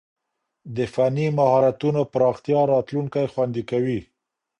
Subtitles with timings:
[0.75, 3.99] د فني مهارتونو پراختيا راتلونکی خوندي کوي.